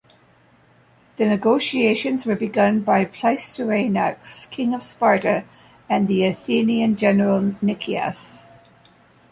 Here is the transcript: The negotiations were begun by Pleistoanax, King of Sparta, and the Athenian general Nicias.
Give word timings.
The 1.17 1.27
negotiations 1.27 2.25
were 2.25 2.35
begun 2.35 2.79
by 2.79 3.05
Pleistoanax, 3.05 4.49
King 4.49 4.73
of 4.73 4.81
Sparta, 4.81 5.43
and 5.87 6.07
the 6.07 6.23
Athenian 6.25 6.95
general 6.95 7.53
Nicias. 7.61 8.47